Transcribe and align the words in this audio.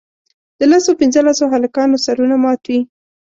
د 0.59 0.61
لسو 0.71 0.91
پینځلسو 0.99 1.45
هلکانو 1.53 1.95
سرونه 2.05 2.35
مات 2.43 2.61
وي. 2.71 2.79